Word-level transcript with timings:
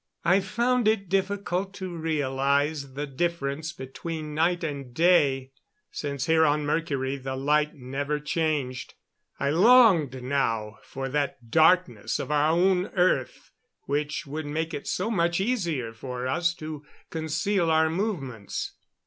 I 0.25 0.39
found 0.39 0.87
it 0.87 1.09
difficult 1.09 1.75
to 1.75 1.95
realize 1.95 2.93
the 2.95 3.05
difference 3.05 3.71
between 3.71 4.33
night 4.33 4.63
and 4.63 4.95
day, 4.95 5.51
since 5.91 6.25
here 6.25 6.43
on 6.43 6.65
Mercury 6.65 7.17
the 7.17 7.35
light 7.35 7.75
never 7.75 8.19
changed. 8.19 8.95
I 9.39 9.51
longed 9.51 10.23
now 10.23 10.79
for 10.81 11.07
that 11.09 11.51
darkness 11.51 12.17
of 12.17 12.31
our 12.31 12.49
own 12.51 12.87
earth 12.95 13.51
which 13.83 14.25
would 14.25 14.47
make 14.47 14.73
it 14.73 14.87
so 14.87 15.11
much 15.11 15.39
easier 15.39 15.93
for 15.93 16.25
us 16.25 16.55
to 16.55 16.83
conceal 17.11 17.69
our 17.69 17.87
movements. 17.91 18.71